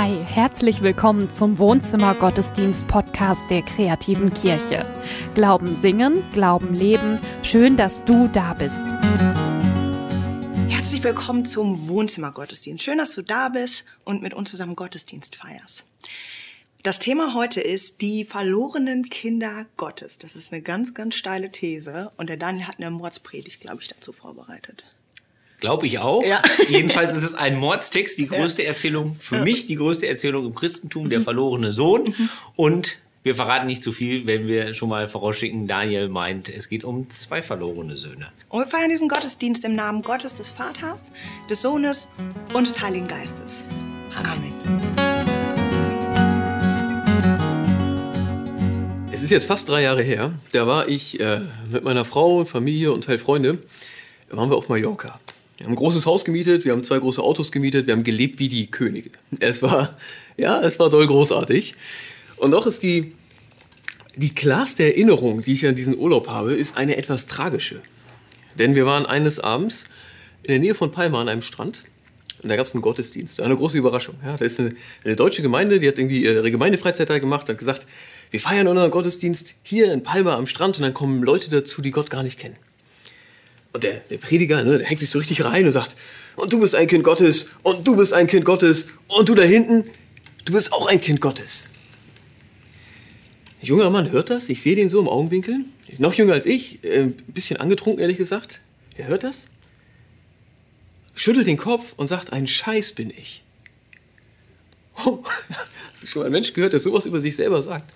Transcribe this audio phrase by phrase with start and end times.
[0.00, 4.86] Hi, herzlich willkommen zum Wohnzimmer Gottesdienst Podcast der kreativen Kirche.
[5.34, 7.18] Glauben singen, Glauben leben.
[7.42, 8.80] Schön, dass du da bist.
[10.68, 12.84] Herzlich willkommen zum Wohnzimmer Gottesdienst.
[12.84, 15.84] Schön, dass du da bist und mit uns zusammen Gottesdienst feierst.
[16.84, 20.18] Das Thema heute ist die verlorenen Kinder Gottes.
[20.18, 23.88] Das ist eine ganz, ganz steile These und der Daniel hat eine Mordspredigt, glaube ich,
[23.88, 24.84] dazu vorbereitet.
[25.58, 26.24] Glaube ich auch.
[26.24, 26.40] Ja.
[26.68, 28.68] Jedenfalls ist es ein Mordstext, die größte ja.
[28.68, 29.44] Erzählung, für ja.
[29.44, 31.24] mich die größte Erzählung im Christentum, der mhm.
[31.24, 32.14] verlorene Sohn.
[32.16, 32.30] Mhm.
[32.54, 36.84] Und wir verraten nicht zu viel, wenn wir schon mal vorausschicken, Daniel meint, es geht
[36.84, 38.30] um zwei verlorene Söhne.
[38.48, 41.12] Und wir feiern diesen Gottesdienst im Namen Gottes des Vaters,
[41.50, 42.08] des Sohnes
[42.54, 43.64] und des Heiligen Geistes.
[44.14, 44.54] Amen.
[49.10, 50.32] Es ist jetzt fast drei Jahre her.
[50.52, 51.40] Da war ich äh,
[51.72, 53.58] mit meiner Frau, Familie und Teil Freunde,
[54.30, 55.18] waren wir auf Mallorca.
[55.58, 58.38] Wir haben ein großes Haus gemietet, wir haben zwei große Autos gemietet, wir haben gelebt
[58.38, 59.10] wie die Könige.
[59.40, 59.98] Es war,
[60.36, 61.74] ja, es war doll großartig.
[62.36, 63.12] Und doch ist die,
[64.14, 67.82] die klarste Erinnerung, die ich an diesen Urlaub habe, ist eine etwas tragische.
[68.56, 69.86] Denn wir waren eines Abends
[70.44, 71.82] in der Nähe von Palma an einem Strand
[72.42, 73.40] und da gab es einen Gottesdienst.
[73.40, 74.14] Eine große Überraschung.
[74.24, 74.70] Ja, da ist eine,
[75.04, 77.86] eine, deutsche Gemeinde, die hat irgendwie ihre Gemeindefreizeit da gemacht und gesagt,
[78.30, 81.90] wir feiern unseren Gottesdienst hier in Palma am Strand und dann kommen Leute dazu, die
[81.90, 82.56] Gott gar nicht kennen.
[83.72, 85.96] Und der, der Prediger, ne, der hängt sich so richtig rein und sagt,
[86.36, 89.42] und du bist ein Kind Gottes, und du bist ein Kind Gottes, und du da
[89.42, 89.84] hinten,
[90.44, 91.68] du bist auch ein Kind Gottes.
[93.60, 95.64] Ein junger Mann hört das, ich sehe den so im Augenwinkel,
[95.98, 98.60] noch jünger als ich, äh, ein bisschen angetrunken, ehrlich gesagt.
[98.96, 99.48] Er hört das,
[101.14, 103.42] schüttelt den Kopf und sagt, ein Scheiß bin ich.
[105.06, 105.22] Oh,
[105.92, 107.88] hast du schon mal einen Mensch gehört, der sowas über sich selber sagt?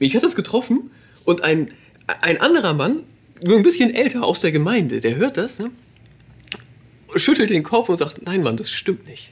[0.00, 0.90] Mich hat das getroffen
[1.24, 1.72] und ein,
[2.08, 3.04] ein anderer Mann
[3.44, 5.70] ein bisschen älter aus der Gemeinde, der hört das, ne?
[7.16, 9.30] schüttelt den Kopf und sagt, nein Mann, das stimmt nicht.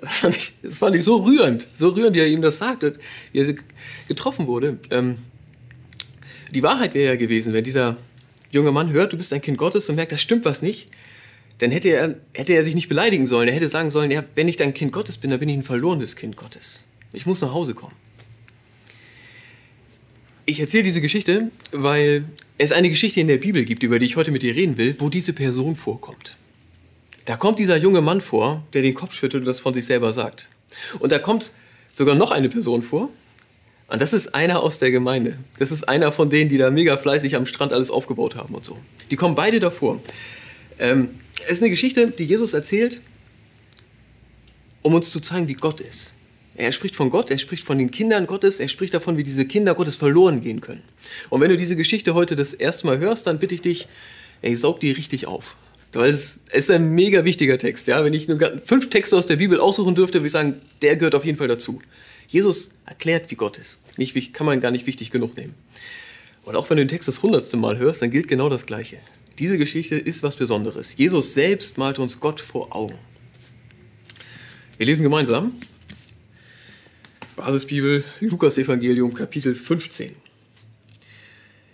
[0.00, 2.82] Das fand, ich, das fand ich so rührend, so rührend, wie er ihm das sagt,
[3.32, 3.54] wie er
[4.08, 4.78] getroffen wurde.
[4.90, 5.16] Ähm,
[6.52, 7.96] die Wahrheit wäre ja gewesen, wenn dieser
[8.50, 10.90] junge Mann hört, du bist ein Kind Gottes und merkt, da stimmt was nicht,
[11.58, 13.48] dann hätte er, hätte er sich nicht beleidigen sollen.
[13.48, 15.62] Er hätte sagen sollen, ja, wenn ich dein Kind Gottes bin, dann bin ich ein
[15.62, 16.84] verlorenes Kind Gottes.
[17.12, 17.94] Ich muss nach Hause kommen.
[20.44, 22.24] Ich erzähle diese Geschichte, weil
[22.58, 24.96] es eine Geschichte in der Bibel gibt, über die ich heute mit dir reden will,
[24.98, 26.36] wo diese Person vorkommt.
[27.26, 30.12] Da kommt dieser junge Mann vor, der den Kopf schüttelt und das von sich selber
[30.12, 30.48] sagt.
[30.98, 31.52] Und da kommt
[31.92, 33.08] sogar noch eine Person vor.
[33.86, 35.38] Und das ist einer aus der Gemeinde.
[35.58, 38.64] Das ist einer von denen, die da mega fleißig am Strand alles aufgebaut haben und
[38.64, 38.78] so.
[39.10, 40.00] Die kommen beide davor.
[40.78, 41.10] Ähm,
[41.44, 43.00] es ist eine Geschichte, die Jesus erzählt,
[44.80, 46.14] um uns zu zeigen, wie Gott ist.
[46.54, 49.46] Er spricht von Gott, er spricht von den Kindern Gottes, er spricht davon, wie diese
[49.46, 50.82] Kinder Gottes verloren gehen können.
[51.30, 53.88] Und wenn du diese Geschichte heute das erste Mal hörst, dann bitte ich dich,
[54.42, 55.56] ey, saug die richtig auf.
[55.94, 57.86] Weil es ist ein mega wichtiger Text.
[57.86, 58.04] Ja?
[58.04, 61.14] Wenn ich nur fünf Texte aus der Bibel aussuchen dürfte, würde ich sagen, der gehört
[61.14, 61.80] auf jeden Fall dazu.
[62.28, 63.80] Jesus erklärt, wie Gott ist.
[63.98, 65.52] Nicht, kann man gar nicht wichtig genug nehmen.
[66.44, 68.98] Und auch wenn du den Text das hundertste Mal hörst, dann gilt genau das Gleiche.
[69.38, 70.96] Diese Geschichte ist was Besonderes.
[70.96, 72.98] Jesus selbst malt uns Gott vor Augen.
[74.78, 75.52] Wir lesen gemeinsam
[77.44, 80.14] Basisbibel, Lukas Evangelium, Kapitel 15.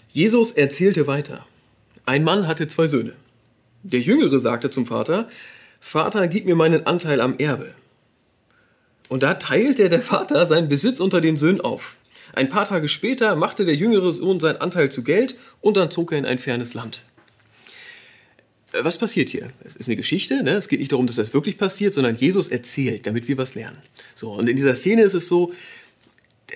[0.09, 1.47] Jesus erzählte weiter.
[2.07, 3.13] Ein Mann hatte zwei Söhne.
[3.83, 5.29] Der Jüngere sagte zum Vater,
[5.79, 7.75] Vater, gib mir meinen Anteil am Erbe.
[9.11, 11.99] Und da teilte der Vater seinen Besitz unter den Söhnen auf.
[12.35, 16.13] Ein paar Tage später machte der jüngere Sohn seinen Anteil zu Geld und dann zog
[16.13, 17.03] er in ein fernes Land.
[18.73, 19.51] Äh, was passiert hier?
[19.65, 20.53] Es ist eine Geschichte, ne?
[20.53, 23.79] es geht nicht darum, dass das wirklich passiert, sondern Jesus erzählt, damit wir was lernen.
[24.15, 25.53] So, und in dieser Szene ist es so,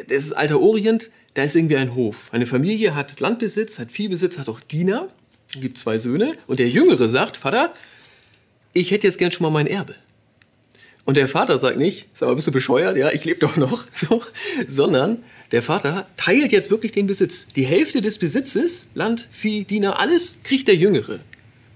[0.09, 2.29] das ist alter Orient, da ist irgendwie ein Hof.
[2.33, 5.09] Eine Familie hat Landbesitz, hat Viehbesitz, hat auch Diener,
[5.61, 7.75] gibt zwei Söhne und der Jüngere sagt, Vater,
[8.73, 9.95] ich hätte jetzt gern schon mal mein Erbe.
[11.05, 12.97] Und der Vater sagt nicht, sag mal, bist du bescheuert?
[12.97, 13.87] Ja, ich lebe doch noch.
[13.95, 14.23] So,
[14.67, 17.47] sondern der Vater teilt jetzt wirklich den Besitz.
[17.57, 21.21] Die Hälfte des Besitzes, Land, Vieh, Diener, alles kriegt der Jüngere.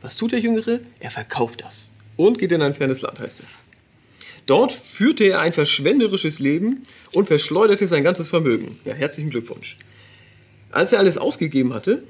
[0.07, 0.79] Was tut der Jüngere?
[1.01, 3.65] Er verkauft das und geht in ein fernes Land, heißt es.
[4.47, 8.79] Dort führte er ein verschwenderisches Leben und verschleuderte sein ganzes Vermögen.
[8.85, 9.77] Ja, herzlichen Glückwunsch.
[10.71, 12.05] Als er alles ausgegeben hatte,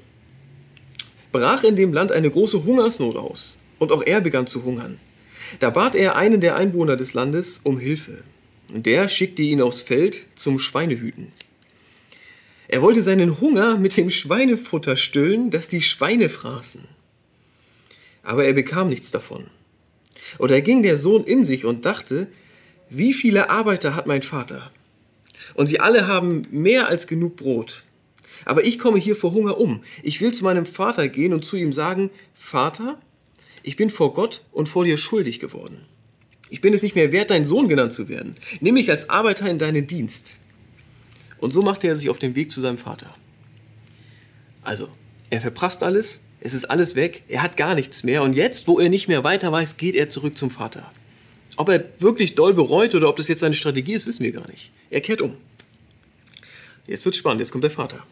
[1.31, 4.99] brach in dem Land eine große Hungersnot aus und auch er begann zu hungern.
[5.59, 8.23] Da bat er einen der Einwohner des Landes um Hilfe.
[8.71, 11.29] Und der schickte ihn aufs Feld zum Schweinehüten.
[12.67, 16.95] Er wollte seinen Hunger mit dem Schweinefutter stillen, das die Schweine fraßen
[18.27, 19.45] aber er bekam nichts davon.
[20.37, 22.27] Und da ging der Sohn in sich und dachte,
[22.89, 24.69] wie viele Arbeiter hat mein Vater?
[25.53, 27.83] Und sie alle haben mehr als genug Brot.
[28.43, 29.81] Aber ich komme hier vor Hunger um.
[30.03, 32.99] Ich will zu meinem Vater gehen und zu ihm sagen, Vater,
[33.63, 35.85] ich bin vor Gott und vor dir schuldig geworden.
[36.49, 38.35] Ich bin es nicht mehr wert, dein Sohn genannt zu werden.
[38.59, 40.37] Nimm mich als Arbeiter in deinen Dienst.
[41.39, 43.15] Und so machte er sich auf den Weg zu seinem Vater.
[44.63, 44.89] Also,
[45.29, 48.79] er verprasst alles, es ist alles weg, er hat gar nichts mehr und jetzt, wo
[48.79, 50.91] er nicht mehr weiter weiß, geht er zurück zum Vater.
[51.55, 54.47] Ob er wirklich doll bereut oder ob das jetzt seine Strategie ist, wissen wir gar
[54.49, 54.71] nicht.
[54.89, 55.35] Er kehrt um.
[56.85, 58.05] Jetzt wird spannend, jetzt kommt der Vater.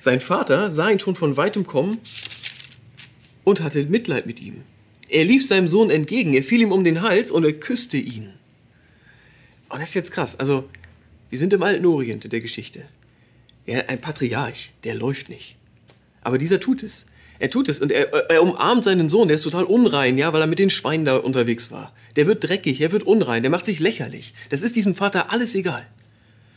[0.00, 1.98] Sein Vater sah ihn schon von weitem kommen
[3.44, 4.62] und hatte Mitleid mit ihm.
[5.08, 8.30] Er lief seinem Sohn entgegen, er fiel ihm um den Hals und er küsste ihn.
[9.70, 10.38] Und das ist jetzt krass.
[10.38, 10.68] Also,
[11.30, 12.84] wir sind im alten Orient in der Geschichte.
[13.64, 15.56] Er, ein Patriarch, der läuft nicht.
[16.22, 17.06] Aber dieser tut es.
[17.38, 20.40] Er tut es und er, er, umarmt seinen Sohn, der ist total unrein, ja, weil
[20.40, 21.92] er mit den Schweinen da unterwegs war.
[22.16, 24.34] Der wird dreckig, er wird unrein, der macht sich lächerlich.
[24.50, 25.86] Das ist diesem Vater alles egal.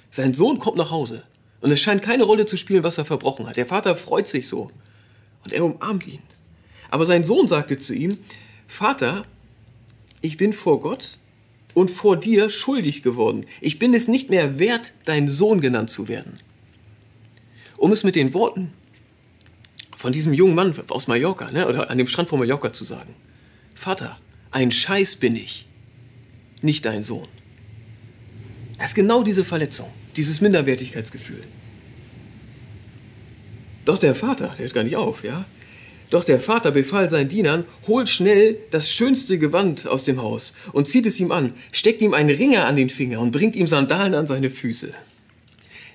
[0.10, 1.24] Sein Sohn kommt nach Hause
[1.62, 3.58] und es scheint keine Rolle zu spielen, was er verbrochen hat.
[3.58, 4.72] Der Vater freut sich so
[5.44, 6.22] und er umarmt ihn.
[6.90, 8.18] Aber sein Sohn sagte zu ihm,
[8.68, 9.26] Vater,
[10.22, 11.18] ich bin vor Gott
[11.74, 13.46] und vor dir schuldig geworden.
[13.62, 16.40] Ich bin es nicht mehr wert, dein Sohn genannt zu werden.
[17.78, 18.74] Um es mit den Worten
[20.02, 23.14] von diesem jungen Mann aus Mallorca, ne, oder an dem Strand von Mallorca zu sagen,
[23.76, 24.18] Vater,
[24.50, 25.68] ein Scheiß bin ich,
[26.64, 27.28] nicht dein Sohn.
[28.80, 31.44] Das ist genau diese Verletzung, dieses Minderwertigkeitsgefühl.
[33.86, 35.46] Doch der Vater, der hört gar nicht auf, ja?
[36.10, 40.88] Doch der Vater befahl seinen Dienern, holt schnell das schönste Gewand aus dem Haus und
[40.88, 44.16] zieht es ihm an, steckt ihm einen Ringer an den Finger und bringt ihm Sandalen
[44.16, 44.92] an seine Füße.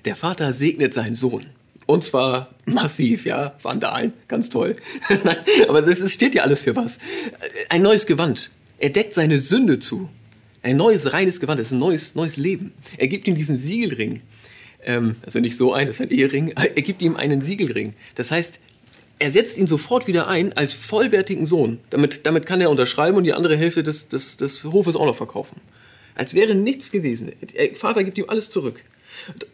[0.05, 1.47] Der Vater segnet seinen Sohn.
[1.87, 4.75] Und zwar massiv, ja, Sandalen, ganz toll.
[5.23, 5.37] Nein,
[5.69, 6.99] aber ist, steht ja alles für was.
[7.69, 8.51] Ein neues Gewand.
[8.77, 10.09] Er deckt seine Sünde zu.
[10.61, 12.73] Ein neues, reines Gewand, das ist ein neues, neues Leben.
[12.97, 14.21] Er gibt ihm diesen Siegelring.
[14.83, 16.49] Ähm, also nicht so ein, das ist ein Ehering.
[16.57, 17.93] Er gibt ihm einen Siegelring.
[18.15, 18.59] Das heißt,
[19.19, 21.79] er setzt ihn sofort wieder ein als vollwertigen Sohn.
[21.89, 25.15] Damit, damit kann er unterschreiben und die andere Hälfte des, des, des Hofes auch noch
[25.15, 25.61] verkaufen.
[26.15, 27.31] Als wäre nichts gewesen.
[27.55, 28.83] Der Vater gibt ihm alles zurück.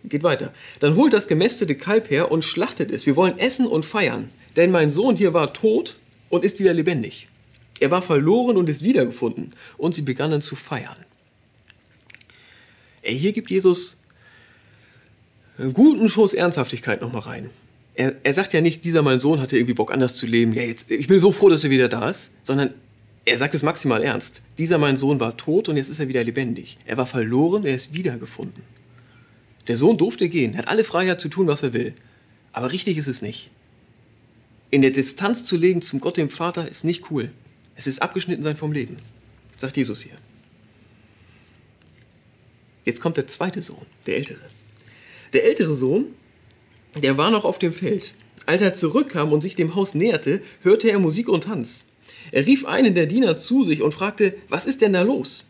[0.03, 0.53] Geht weiter.
[0.79, 3.05] Dann holt das gemästete Kalb her und schlachtet es.
[3.05, 4.29] Wir wollen essen und feiern.
[4.55, 5.97] Denn mein Sohn hier war tot
[6.29, 7.27] und ist wieder lebendig.
[7.79, 9.53] Er war verloren und ist wiedergefunden.
[9.77, 10.97] Und sie begannen zu feiern.
[13.01, 13.97] Hier gibt Jesus
[15.57, 17.49] einen guten Schuss Ernsthaftigkeit nochmal rein
[17.95, 20.53] er, er sagt ja nicht, dieser mein Sohn hatte irgendwie Bock anders zu leben.
[20.53, 22.73] Ja, jetzt, ich bin so froh, dass er wieder da ist, sondern
[23.25, 24.41] er sagt es maximal ernst.
[24.57, 26.77] Dieser mein Sohn war tot und jetzt ist er wieder lebendig.
[26.85, 28.63] Er war verloren, er ist wiedergefunden.
[29.67, 31.93] Der Sohn durfte gehen, hat alle Freiheit zu tun, was er will.
[32.51, 33.49] Aber richtig ist es nicht.
[34.69, 37.31] In der Distanz zu legen zum Gott, dem Vater, ist nicht cool.
[37.75, 38.97] Es ist abgeschnitten sein vom Leben,
[39.57, 40.17] sagt Jesus hier.
[42.85, 44.45] Jetzt kommt der zweite Sohn, der ältere.
[45.33, 46.07] Der ältere Sohn
[47.01, 48.13] der war noch auf dem Feld.
[48.45, 51.85] Als er zurückkam und sich dem Haus näherte, hörte er Musik und Tanz.
[52.31, 55.45] Er rief einen der Diener zu sich und fragte, was ist denn da los?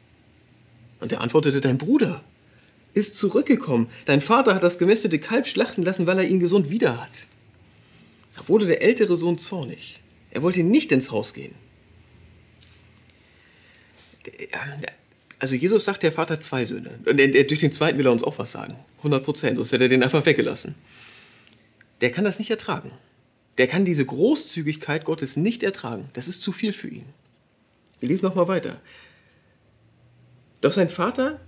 [1.00, 2.24] Und er antwortete, dein Bruder
[2.94, 3.90] ist zurückgekommen.
[4.06, 7.28] Dein Vater hat das gemästete Kalb schlachten lassen, weil er ihn gesund wieder hat.
[8.38, 10.00] Da wurde der ältere Sohn zornig.
[10.32, 11.54] Er wollte nicht ins Haus gehen.
[15.40, 17.00] Also Jesus sagt, der Vater hat zwei Söhne.
[17.06, 18.76] Und durch den zweiten will er uns auch was sagen.
[19.00, 20.76] 100 Prozent, sonst hätte er den einfach weggelassen
[22.04, 22.92] der kann das nicht ertragen.
[23.58, 26.10] Der kann diese Großzügigkeit Gottes nicht ertragen.
[26.12, 27.06] Das ist zu viel für ihn.
[28.02, 28.82] Wir lesen nochmal weiter.
[30.60, 31.40] Doch sein Vater,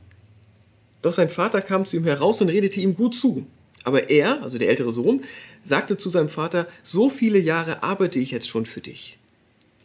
[1.05, 3.45] doch sein Vater kam zu ihm heraus und redete ihm gut zu.
[3.83, 5.21] Aber er, also der ältere Sohn,
[5.63, 9.17] sagte zu seinem Vater, so viele Jahre arbeite ich jetzt schon für dich.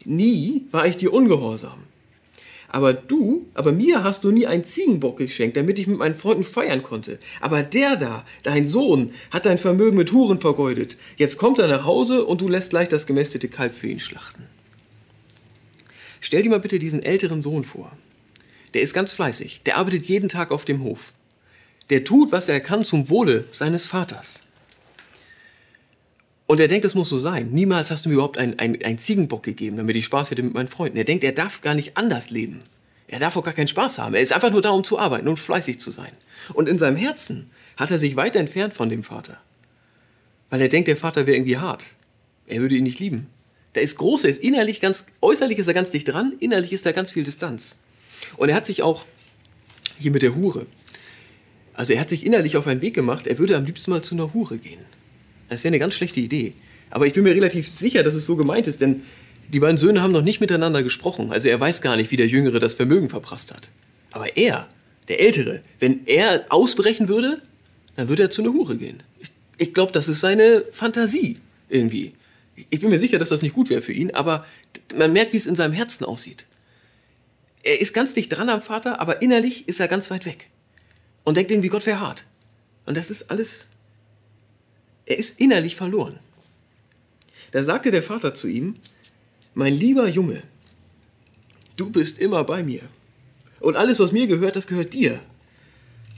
[0.06, 1.78] Nie war ich dir ungehorsam.
[2.68, 6.44] Aber du, aber mir hast du nie einen Ziegenbock geschenkt, damit ich mit meinen Freunden
[6.44, 7.18] feiern konnte.
[7.40, 10.96] Aber der da, dein Sohn, hat dein Vermögen mit Huren vergeudet.
[11.16, 14.44] Jetzt kommt er nach Hause und du lässt gleich das gemästete Kalb für ihn schlachten.
[16.20, 17.90] Stell dir mal bitte diesen älteren Sohn vor.
[18.74, 21.12] Der ist ganz fleißig, der arbeitet jeden Tag auf dem Hof.
[21.90, 24.42] Der tut, was er kann zum Wohle seines Vaters.
[26.46, 27.50] Und er denkt, das muss so sein.
[27.50, 30.68] Niemals hast du mir überhaupt einen, einen, Ziegenbock gegeben, damit ich Spaß hätte mit meinen
[30.68, 30.96] Freunden.
[30.96, 32.60] Er denkt, er darf gar nicht anders leben.
[33.06, 34.14] Er darf auch gar keinen Spaß haben.
[34.14, 36.12] Er ist einfach nur da, um zu arbeiten und fleißig zu sein.
[36.52, 39.40] Und in seinem Herzen hat er sich weit entfernt von dem Vater.
[40.48, 41.86] Weil er denkt, der Vater wäre irgendwie hart.
[42.46, 43.28] Er würde ihn nicht lieben.
[43.72, 46.92] Da ist groß, ist innerlich ganz, äußerlich ist er ganz dicht dran, innerlich ist da
[46.92, 47.76] ganz viel Distanz.
[48.36, 49.04] Und er hat sich auch,
[49.98, 50.66] hier mit der Hure,
[51.74, 54.14] also er hat sich innerlich auf einen Weg gemacht, er würde am liebsten mal zu
[54.14, 54.80] einer Hure gehen.
[55.48, 56.54] Das wäre eine ganz schlechte Idee.
[56.90, 59.02] Aber ich bin mir relativ sicher, dass es so gemeint ist, denn
[59.52, 61.32] die beiden Söhne haben noch nicht miteinander gesprochen.
[61.32, 63.70] Also er weiß gar nicht, wie der Jüngere das Vermögen verprasst hat.
[64.12, 64.68] Aber er,
[65.08, 67.42] der Ältere, wenn er ausbrechen würde,
[67.96, 69.02] dann würde er zu einer Hure gehen.
[69.20, 72.12] Ich, ich glaube, das ist seine Fantasie irgendwie.
[72.68, 74.44] Ich bin mir sicher, dass das nicht gut wäre für ihn, aber
[74.96, 76.46] man merkt, wie es in seinem Herzen aussieht.
[77.62, 80.50] Er ist ganz dicht dran am Vater, aber innerlich ist er ganz weit weg.
[81.24, 82.24] Und denkt irgendwie, Gott wäre hart.
[82.86, 83.66] Und das ist alles,
[85.06, 86.18] er ist innerlich verloren.
[87.52, 88.74] Da sagte der Vater zu ihm,
[89.54, 90.42] mein lieber Junge,
[91.76, 92.82] du bist immer bei mir.
[93.58, 95.20] Und alles, was mir gehört, das gehört dir.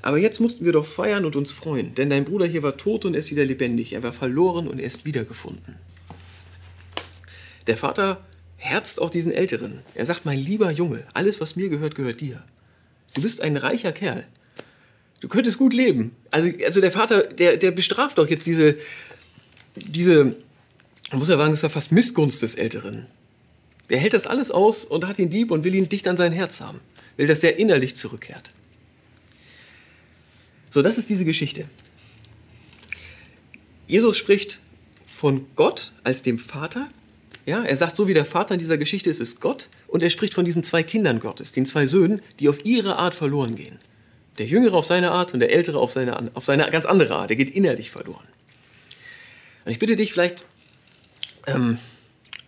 [0.02, 3.04] Aber jetzt mussten wir doch feiern und uns freuen, denn dein Bruder hier war tot
[3.04, 3.92] und er ist wieder lebendig.
[3.92, 5.76] Er war verloren und er ist wiedergefunden.
[7.66, 8.24] Der Vater
[8.62, 9.80] herzt auch diesen Älteren.
[9.96, 12.44] Er sagt, mein lieber Junge, alles, was mir gehört, gehört dir.
[13.14, 14.24] Du bist ein reicher Kerl.
[15.20, 16.14] Du könntest gut leben.
[16.30, 18.76] Also, also der Vater, der, der bestraft doch jetzt diese,
[19.74, 20.36] diese,
[21.10, 23.06] man muss ja sagen, ist ja fast Missgunst des Älteren.
[23.90, 26.32] Der hält das alles aus und hat ihn lieb und will ihn dicht an sein
[26.32, 26.80] Herz haben.
[27.16, 28.52] Will, dass er innerlich zurückkehrt.
[30.70, 31.68] So, das ist diese Geschichte.
[33.88, 34.60] Jesus spricht
[35.04, 36.88] von Gott als dem Vater
[37.44, 39.68] ja, er sagt, so wie der Vater in dieser Geschichte ist, ist Gott.
[39.88, 43.14] Und er spricht von diesen zwei Kindern Gottes, den zwei Söhnen, die auf ihre Art
[43.14, 43.78] verloren gehen.
[44.38, 47.30] Der Jüngere auf seine Art und der Ältere auf seine, auf seine ganz andere Art.
[47.30, 48.26] Er geht innerlich verloren.
[49.64, 50.44] Und ich bitte dich, vielleicht,
[51.46, 51.78] ähm,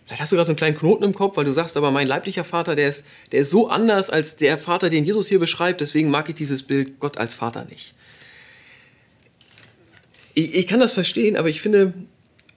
[0.06, 2.06] vielleicht hast du gerade so einen kleinen Knoten im Kopf, weil du sagst, aber mein
[2.06, 5.80] leiblicher Vater, der ist, der ist so anders als der Vater, den Jesus hier beschreibt.
[5.80, 7.94] Deswegen mag ich dieses Bild Gott als Vater nicht.
[10.34, 11.94] Ich, ich kann das verstehen, aber ich finde,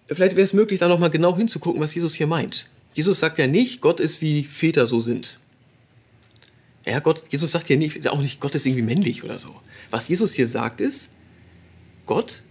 [0.07, 2.67] vielleicht wäre es möglich, da nochmal genau hinzugucken, was Jesus hier meint.
[2.93, 5.39] Jesus sagt ja nicht, Gott ist wie Väter so sind.
[6.85, 9.55] Ja, Gott, Jesus sagt ja nicht, auch nicht, Gott ist irgendwie männlich oder so.
[9.91, 11.09] Was Jesus hier sagt ist,
[12.05, 12.43] Gott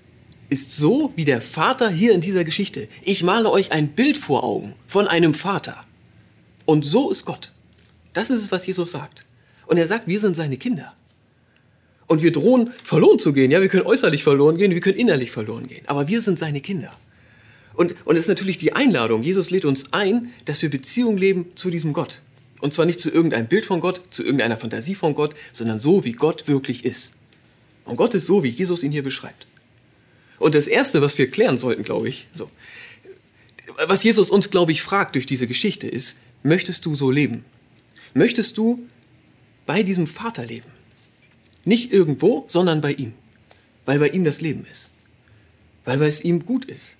[0.51, 2.89] ist so wie der Vater hier in dieser Geschichte.
[3.03, 5.85] Ich male euch ein Bild vor Augen von einem Vater.
[6.67, 7.53] Und so ist Gott.
[8.13, 9.25] Das ist es, was Jesus sagt.
[9.67, 10.95] Und er sagt, wir sind seine Kinder.
[12.07, 13.51] Und wir drohen, verloren zu gehen.
[13.51, 15.83] Ja, wir können äußerlich verloren gehen, wir können innerlich verloren gehen.
[15.87, 16.91] Aber wir sind seine Kinder.
[17.77, 19.23] Und, und es ist natürlich die Einladung.
[19.23, 22.21] Jesus lädt uns ein, dass wir Beziehung leben zu diesem Gott.
[22.61, 26.05] Und zwar nicht zu irgendeinem Bild von Gott, zu irgendeiner Fantasie von Gott, sondern so,
[26.05, 27.13] wie Gott wirklich ist.
[27.85, 29.47] Und Gott ist so, wie Jesus ihn hier beschreibt.
[30.39, 32.51] Und das Erste, was wir klären sollten, glaube ich, so,
[33.87, 37.45] was Jesus uns, glaube ich, fragt durch diese Geschichte ist, möchtest du so leben?
[38.15, 38.81] Möchtest du
[39.67, 40.71] bei diesem Vater leben?
[41.65, 43.13] Nicht irgendwo, sondern bei ihm.
[43.85, 44.91] Weil bei ihm das Leben ist.
[45.85, 46.97] Weil es ihm gut ist.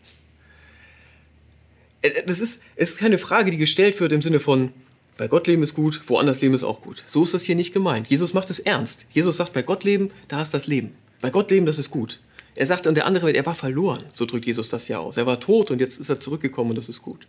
[2.03, 4.73] Äh, das ist, es ist keine Frage, die gestellt wird im Sinne von,
[5.17, 7.03] bei Gott leben ist gut, woanders leben ist auch gut.
[7.07, 8.09] So ist das hier nicht gemeint.
[8.09, 9.07] Jesus macht es ernst.
[9.11, 10.95] Jesus sagt, bei Gott leben, da ist das Leben.
[11.23, 12.21] Bei Gott leben, das ist gut.
[12.55, 14.05] Er sagt an der andere Welt, er war verloren.
[14.13, 15.17] So drückt Jesus das ja aus.
[15.17, 17.27] Er war tot und jetzt ist er zurückgekommen und das ist gut.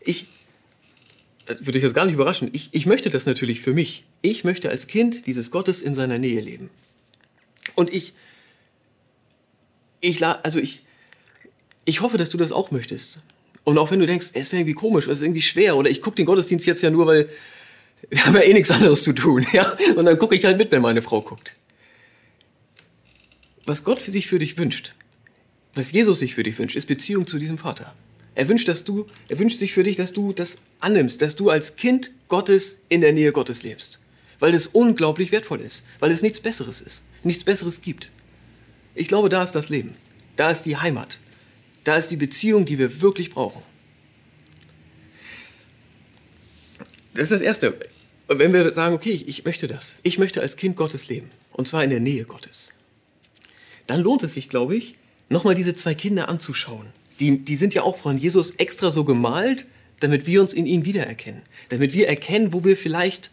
[0.00, 0.28] Ich,
[1.46, 4.04] das würde ich jetzt gar nicht überraschen, ich, ich möchte das natürlich für mich.
[4.22, 6.70] Ich möchte als Kind dieses Gottes in seiner Nähe leben.
[7.74, 8.14] Und ich,
[10.00, 10.85] ich, also ich,
[11.86, 13.20] ich hoffe, dass du das auch möchtest.
[13.64, 16.02] Und auch wenn du denkst, es wäre irgendwie komisch, es ist irgendwie schwer, oder ich
[16.02, 17.30] gucke den Gottesdienst jetzt ja nur, weil
[18.10, 19.76] wir haben ja eh nichts anderes zu tun, ja.
[19.96, 21.54] Und dann gucke ich halt mit, wenn meine Frau guckt.
[23.64, 24.94] Was Gott für sich für dich wünscht,
[25.74, 27.94] was Jesus sich für dich wünscht, ist Beziehung zu diesem Vater.
[28.34, 31.50] Er wünscht, dass du, er wünscht sich für dich, dass du das annimmst, dass du
[31.50, 33.98] als Kind Gottes in der Nähe Gottes lebst.
[34.38, 38.10] Weil es unglaublich wertvoll ist, weil es nichts Besseres ist, nichts Besseres gibt.
[38.94, 39.96] Ich glaube, da ist das Leben.
[40.36, 41.18] Da ist die Heimat.
[41.86, 43.62] Da ist die Beziehung, die wir wirklich brauchen.
[47.14, 47.78] Das ist das Erste.
[48.26, 51.68] Und wenn wir sagen, okay, ich möchte das, ich möchte als Kind Gottes leben, und
[51.68, 52.72] zwar in der Nähe Gottes,
[53.86, 54.96] dann lohnt es sich, glaube ich,
[55.28, 56.88] nochmal diese zwei Kinder anzuschauen.
[57.20, 59.68] Die, die sind ja auch von Jesus extra so gemalt,
[60.00, 61.42] damit wir uns in ihnen wiedererkennen.
[61.68, 63.30] Damit wir erkennen, wo wir vielleicht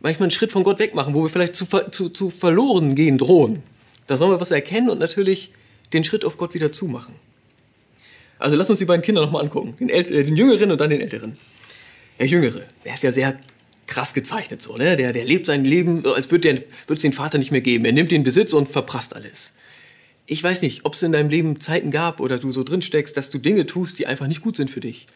[0.00, 3.62] manchmal einen Schritt von Gott wegmachen, wo wir vielleicht zu, zu, zu verloren gehen drohen.
[4.08, 5.52] Da sollen wir was erkennen und natürlich
[5.92, 7.14] den Schritt auf Gott wieder zumachen.
[8.38, 9.76] Also lass uns die beiden Kinder nochmal angucken.
[9.78, 11.36] Den, äh, den Jüngeren und dann den Älteren.
[12.18, 13.36] Der Jüngere, der ist ja sehr
[13.86, 14.96] krass gezeichnet so, ne?
[14.96, 17.84] Der, der lebt sein Leben, als würde es den Vater nicht mehr geben.
[17.84, 19.52] Er nimmt den Besitz und verprasst alles.
[20.26, 23.16] Ich weiß nicht, ob es in deinem Leben Zeiten gab oder du so drin steckst,
[23.16, 25.06] dass du Dinge tust, die einfach nicht gut sind für dich.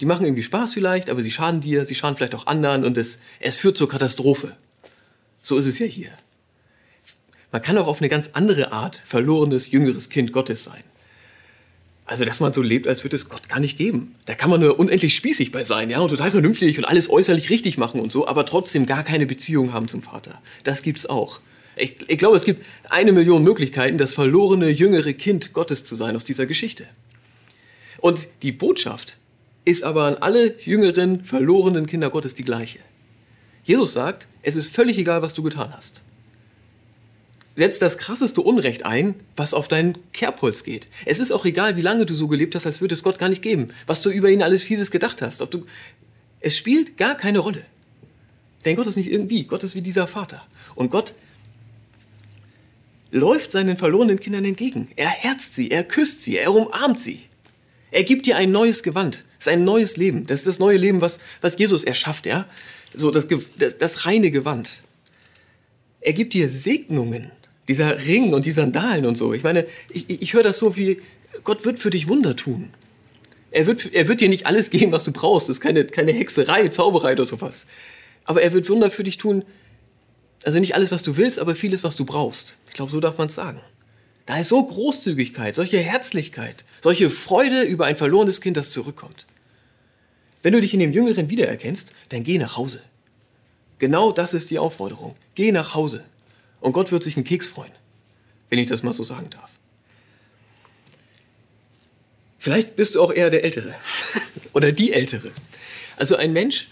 [0.00, 2.98] Die machen irgendwie Spaß vielleicht, aber sie schaden dir, sie schaden vielleicht auch anderen und
[2.98, 4.56] es, es führt zur Katastrophe.
[5.40, 6.10] So ist es ja hier.
[7.52, 10.82] Man kann auch auf eine ganz andere Art verlorenes, jüngeres Kind Gottes sein.
[12.08, 14.14] Also, dass man so lebt, als würde es Gott gar nicht geben.
[14.26, 17.50] Da kann man nur unendlich spießig bei sein, ja, und total vernünftig und alles äußerlich
[17.50, 20.40] richtig machen und so, aber trotzdem gar keine Beziehung haben zum Vater.
[20.62, 21.40] Das gibt's auch.
[21.76, 26.14] Ich, ich glaube, es gibt eine Million Möglichkeiten, das verlorene, jüngere Kind Gottes zu sein
[26.14, 26.86] aus dieser Geschichte.
[28.00, 29.16] Und die Botschaft
[29.64, 32.78] ist aber an alle jüngeren, verlorenen Kinder Gottes die gleiche.
[33.64, 36.02] Jesus sagt, es ist völlig egal, was du getan hast
[37.56, 40.88] setzt das krasseste Unrecht ein, was auf dein Kerbholz geht.
[41.06, 43.30] Es ist auch egal, wie lange du so gelebt hast, als würde es Gott gar
[43.30, 43.68] nicht geben.
[43.86, 45.40] Was du über ihn alles Fieses gedacht hast.
[45.40, 45.64] Ob du,
[46.40, 47.64] es spielt gar keine Rolle.
[48.64, 50.46] Denn Gott ist nicht irgendwie, Gott ist wie dieser Vater.
[50.74, 51.14] Und Gott
[53.10, 54.88] läuft seinen verlorenen Kindern entgegen.
[54.96, 57.22] Er herzt sie, er küsst sie, er umarmt sie.
[57.90, 59.24] Er gibt dir ein neues Gewand.
[59.38, 60.26] Das ist ein neues Leben.
[60.26, 62.46] Das ist das neue Leben, was, was Jesus erschafft, ja?
[62.94, 63.26] So das,
[63.58, 64.82] das, das reine Gewand.
[66.00, 67.30] Er gibt dir Segnungen.
[67.68, 69.32] Dieser Ring und die Sandalen und so.
[69.32, 71.00] Ich meine, ich, ich höre das so wie,
[71.44, 72.70] Gott wird für dich Wunder tun.
[73.50, 75.48] Er wird, er wird dir nicht alles geben, was du brauchst.
[75.48, 77.66] Das ist keine, keine Hexerei, Zauberei oder sowas.
[78.24, 79.44] Aber er wird Wunder für dich tun.
[80.44, 82.56] Also nicht alles, was du willst, aber vieles, was du brauchst.
[82.68, 83.60] Ich glaube, so darf man es sagen.
[84.26, 89.24] Da ist so Großzügigkeit, solche Herzlichkeit, solche Freude über ein verlorenes Kind, das zurückkommt.
[90.42, 92.82] Wenn du dich in dem Jüngeren wiedererkennst, dann geh nach Hause.
[93.78, 95.14] Genau das ist die Aufforderung.
[95.34, 96.04] Geh nach Hause.
[96.66, 97.70] Und Gott wird sich einen Keks freuen,
[98.50, 99.50] wenn ich das mal so sagen darf.
[102.40, 103.72] Vielleicht bist du auch eher der Ältere
[104.52, 105.30] oder die Ältere.
[105.96, 106.66] Also ein Mensch,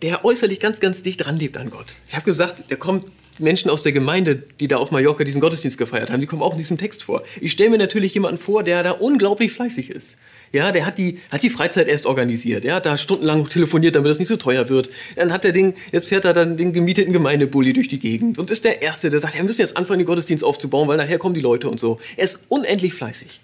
[0.00, 1.96] der äußerlich ganz, ganz dicht dran lebt an Gott.
[2.06, 5.78] Ich habe gesagt, der kommt Menschen aus der Gemeinde, die da auf Mallorca diesen Gottesdienst
[5.78, 7.22] gefeiert haben, die kommen auch in diesem Text vor.
[7.40, 10.18] Ich stelle mir natürlich jemanden vor, der da unglaublich fleißig ist.
[10.52, 12.64] Ja, der hat die, hat die Freizeit erst organisiert.
[12.64, 14.90] Ja, da stundenlang telefoniert, damit das nicht so teuer wird.
[15.16, 18.50] Dann hat er den, jetzt fährt er dann den gemieteten Gemeindebully durch die Gegend und
[18.50, 21.18] ist der Erste, der sagt, ja, wir müssen jetzt anfangen, den Gottesdienst aufzubauen, weil nachher
[21.18, 21.98] kommen die Leute und so.
[22.16, 23.40] Er ist unendlich fleißig.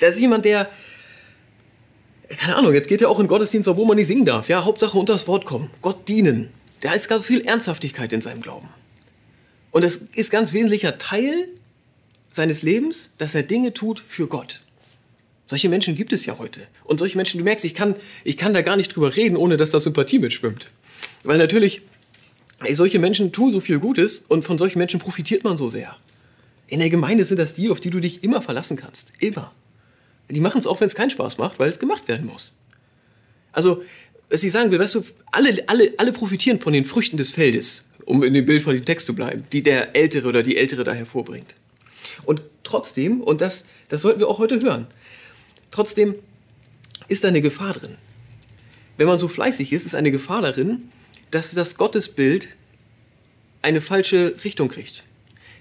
[0.00, 0.68] Da ist jemand, der,
[2.38, 4.48] keine Ahnung, jetzt geht er auch in Gottesdienst, wo man nicht singen darf.
[4.48, 5.70] Ja, Hauptsache unter das Wort kommen.
[5.80, 6.50] Gott dienen.
[6.80, 8.68] Da ist ganz viel Ernsthaftigkeit in seinem Glauben.
[9.76, 11.48] Und es ist ganz wesentlicher Teil
[12.32, 14.62] seines Lebens, dass er Dinge tut für Gott.
[15.48, 16.62] Solche Menschen gibt es ja heute.
[16.84, 19.58] Und solche Menschen, du merkst, ich kann, ich kann da gar nicht drüber reden, ohne
[19.58, 20.72] dass da Sympathie mitschwimmt.
[21.24, 21.82] Weil natürlich,
[22.64, 25.94] ey, solche Menschen tun so viel Gutes und von solchen Menschen profitiert man so sehr.
[26.68, 29.12] In der Gemeinde sind das die, auf die du dich immer verlassen kannst.
[29.18, 29.52] Immer.
[30.30, 32.54] Die machen es auch, wenn es keinen Spaß macht, weil es gemacht werden muss.
[33.52, 33.82] Also,
[34.30, 37.84] was ich sagen will, weißt du, alle, alle, alle profitieren von den Früchten des Feldes
[38.06, 40.84] um in dem Bild von dem Text zu bleiben, die der Ältere oder die Ältere
[40.84, 41.54] da hervorbringt.
[42.24, 44.86] Und trotzdem, und das, das sollten wir auch heute hören,
[45.70, 46.14] trotzdem
[47.08, 47.96] ist da eine Gefahr drin.
[48.96, 50.90] Wenn man so fleißig ist, ist eine Gefahr darin,
[51.30, 52.48] dass das Gottesbild
[53.60, 55.02] eine falsche Richtung kriegt.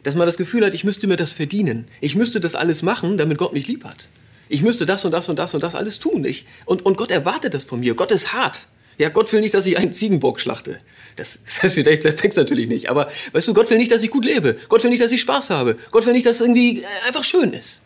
[0.04, 1.88] Dass man das Gefühl hat, ich müsste mir das verdienen.
[2.00, 4.08] Ich müsste das alles machen, damit Gott mich lieb hat.
[4.48, 6.24] Ich müsste das und das und das und das alles tun.
[6.24, 7.96] Ich, und, und Gott erwartet das von mir.
[7.96, 8.68] Gott ist hart.
[8.98, 10.80] Ja, Gott will nicht, dass ich einen Ziegenbock schlachte.
[11.16, 12.90] Das, das, das Text natürlich nicht.
[12.90, 14.58] Aber weißt du, Gott will nicht, dass ich gut lebe.
[14.70, 15.78] Gott will nicht, dass ich Spaß habe.
[15.92, 17.82] Gott will nicht, dass es irgendwie äh, einfach schön ist.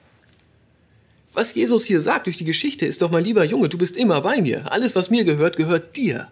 [1.33, 4.21] Was Jesus hier sagt durch die Geschichte ist doch, mein lieber Junge, du bist immer
[4.21, 4.71] bei mir.
[4.71, 6.27] Alles, was mir gehört, gehört dir.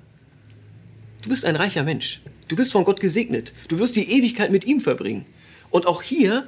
[1.21, 2.21] Du bist ein reicher Mensch.
[2.47, 3.53] Du bist von Gott gesegnet.
[3.67, 5.25] Du wirst die Ewigkeit mit ihm verbringen.
[5.69, 6.47] Und auch hier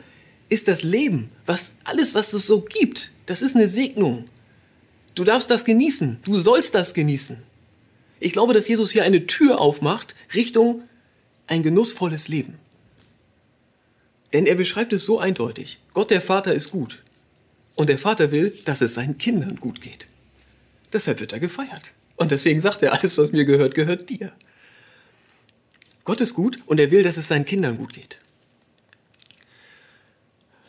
[0.49, 4.25] ist das Leben, was alles, was es so gibt, das ist eine Segnung.
[5.13, 6.19] Du darfst das genießen.
[6.23, 7.37] Du sollst das genießen.
[8.19, 10.83] Ich glaube, dass Jesus hier eine Tür aufmacht Richtung
[11.47, 12.59] ein genussvolles Leben.
[14.33, 15.79] Denn er beschreibt es so eindeutig.
[15.93, 17.01] Gott der Vater ist gut.
[17.75, 20.07] Und der Vater will, dass es seinen Kindern gut geht.
[20.91, 21.91] Deshalb wird er gefeiert.
[22.17, 24.33] Und deswegen sagt er, alles, was mir gehört, gehört dir.
[26.03, 28.19] Gott ist gut und er will, dass es seinen Kindern gut geht.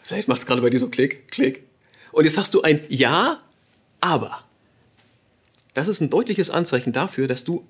[0.05, 1.65] Vielleicht macht es gerade bei dir so Klick, Klick.
[2.13, 3.43] Und jetzt hast du ein Ja,
[4.01, 4.45] aber.
[5.75, 7.65] Das ist ein deutliches Anzeichen dafür, dass du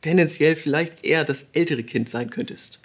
[0.00, 2.80] tendenziell vielleicht eher das ältere Kind sein könntest.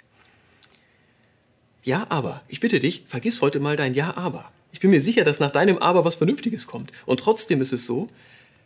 [1.82, 2.42] Ja, aber.
[2.48, 4.52] Ich bitte dich, vergiss heute mal dein Ja, aber.
[4.72, 6.92] Ich bin mir sicher, dass nach deinem Aber was Vernünftiges kommt.
[7.06, 8.08] Und trotzdem ist es so,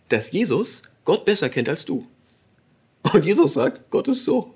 [0.08, 2.06] dass Jesus Gott besser kennt als du.
[3.12, 4.54] Und Jesus sagt, Gott ist so.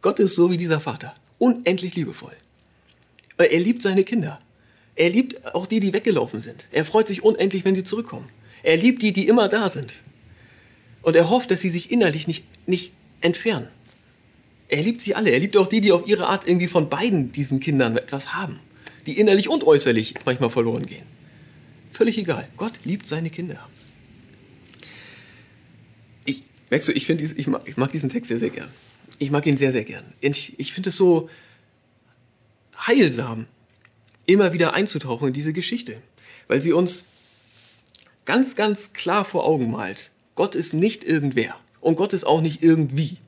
[0.00, 1.14] Gott ist so wie dieser Vater.
[1.38, 2.32] Unendlich liebevoll.
[3.36, 4.40] Er liebt seine Kinder.
[4.94, 6.66] Er liebt auch die, die weggelaufen sind.
[6.72, 8.28] Er freut sich unendlich, wenn sie zurückkommen.
[8.62, 9.94] Er liebt die, die immer da sind.
[11.02, 13.68] Und er hofft, dass sie sich innerlich nicht, nicht entfernen.
[14.68, 15.30] Er liebt sie alle.
[15.30, 18.60] Er liebt auch die, die auf ihre Art irgendwie von beiden diesen Kindern etwas haben.
[19.06, 21.06] Die innerlich und äußerlich manchmal verloren gehen.
[21.90, 22.48] Völlig egal.
[22.56, 23.68] Gott liebt seine Kinder.
[26.24, 28.68] Ich, merkst du, ich, ich, mag, ich mag diesen Text sehr, sehr gern.
[29.18, 30.04] Ich mag ihn sehr, sehr gern.
[30.20, 31.28] Ich, ich finde es so
[32.86, 33.46] heilsam,
[34.26, 36.00] immer wieder einzutauchen in diese Geschichte.
[36.46, 37.04] Weil sie uns
[38.24, 40.10] ganz, ganz klar vor Augen malt,
[40.40, 43.18] Gott ist nicht irgendwer und Gott ist auch nicht irgendwie,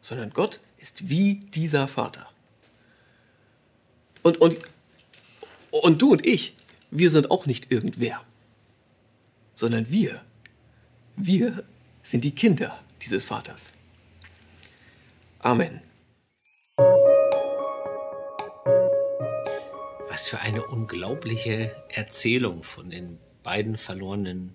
[0.00, 2.28] sondern Gott ist wie dieser Vater.
[4.22, 4.56] Und, und,
[5.72, 6.54] und du und ich,
[6.92, 8.22] wir sind auch nicht irgendwer,
[9.56, 10.22] sondern wir,
[11.16, 11.64] wir
[12.04, 13.72] sind die Kinder dieses Vaters.
[15.40, 15.80] Amen.
[20.08, 24.54] Was für eine unglaubliche Erzählung von den beiden verlorenen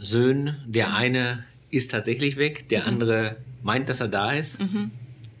[0.00, 0.56] Söhnen.
[0.66, 4.60] Der eine ist tatsächlich weg, der andere meint, dass er da ist.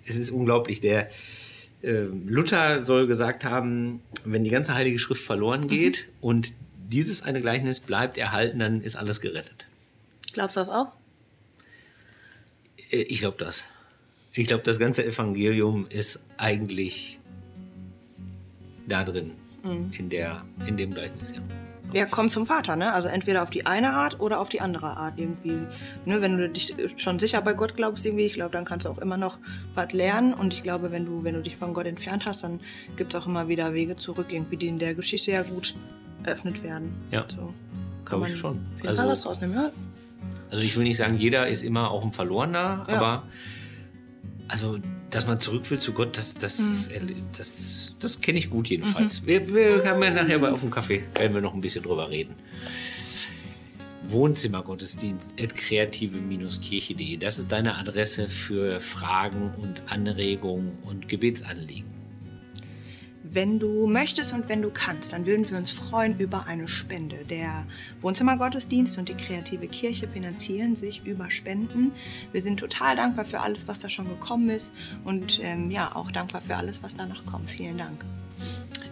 [0.06, 0.80] Es ist unglaublich.
[0.80, 1.08] Der
[1.82, 6.54] äh, Luther soll gesagt haben, wenn die ganze Heilige Schrift verloren geht und
[6.88, 9.66] dieses eine Gleichnis bleibt erhalten, dann ist alles gerettet.
[10.32, 10.88] Glaubst du das auch?
[12.90, 13.64] Äh, Ich glaube das.
[14.32, 17.18] Ich glaube, das ganze Evangelium ist eigentlich
[18.86, 19.32] da drin,
[19.98, 21.32] in, der, in dem Gleichnis.
[21.34, 21.42] Ja.
[21.92, 22.92] Wer kommt zum Vater, ne?
[22.92, 25.66] Also entweder auf die eine Art oder auf die andere Art irgendwie.
[26.04, 28.90] Ne, wenn du dich schon sicher bei Gott glaubst irgendwie, ich glaube, dann kannst du
[28.90, 29.38] auch immer noch
[29.74, 30.32] was lernen.
[30.32, 32.60] Und ich glaube, wenn du, wenn du dich von Gott entfernt hast, dann
[32.96, 35.74] gibt es auch immer wieder Wege zurück, irgendwie, die in der Geschichte ja gut
[36.22, 36.92] eröffnet werden.
[37.10, 37.24] Ja.
[37.28, 37.52] So
[38.04, 38.60] kann man ich schon.
[38.76, 39.70] Jeden Also- was rausnehmen, ja.
[40.50, 42.96] Also ich will nicht sagen, jeder ist immer auch ein Verlorener, Ja.
[42.96, 43.22] aber
[44.48, 44.78] also,
[45.10, 47.24] dass man zurück will zu Gott, das, das, Mhm.
[47.36, 49.24] das, das kenne ich gut jedenfalls.
[49.26, 52.08] Wir, wir haben ja nachher bei auf dem Kaffee, werden wir noch ein bisschen drüber
[52.10, 52.36] reden.
[54.08, 57.16] Wohnzimmergottesdienst at kreative-kirche.de.
[57.18, 61.99] Das ist deine Adresse für Fragen und Anregungen und Gebetsanliegen.
[63.32, 67.24] Wenn du möchtest und wenn du kannst, dann würden wir uns freuen über eine Spende.
[67.24, 67.64] Der
[68.00, 71.92] Wohnzimmergottesdienst und die kreative Kirche finanzieren sich über Spenden.
[72.32, 74.72] Wir sind total dankbar für alles, was da schon gekommen ist
[75.04, 77.48] und ähm, ja, auch dankbar für alles, was danach kommt.
[77.50, 78.04] Vielen Dank.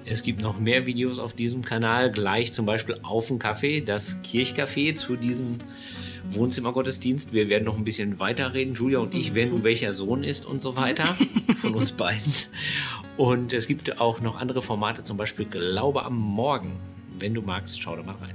[0.04, 4.18] Es gibt noch mehr Videos auf diesem Kanal, gleich zum Beispiel auf dem Kaffee, das
[4.22, 5.58] Kirchcafé zu diesem
[6.30, 7.32] Wohnzimmergottesdienst.
[7.32, 8.74] Wir werden noch ein bisschen weiterreden.
[8.74, 11.16] Julia und ich werden, welcher Sohn ist und so weiter
[11.60, 12.32] von uns beiden.
[13.16, 16.76] Und es gibt auch noch andere Formate, zum Beispiel Glaube am Morgen.
[17.18, 18.34] Wenn du magst, schau da mal rein.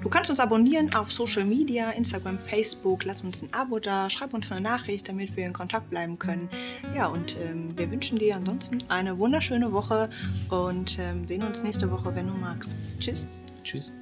[0.00, 3.04] Du kannst uns abonnieren auf Social Media, Instagram, Facebook.
[3.04, 6.48] Lass uns ein Abo da, schreib uns eine Nachricht, damit wir in Kontakt bleiben können.
[6.94, 10.08] Ja, und ähm, wir wünschen dir ansonsten eine wunderschöne Woche
[10.50, 12.76] und ähm, sehen uns nächste Woche, wenn du magst.
[13.00, 13.26] Tschüss.
[13.64, 13.92] Tschüss.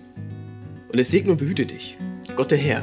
[0.92, 1.96] Und es segne und behüte dich.
[2.36, 2.82] Gott der Herr,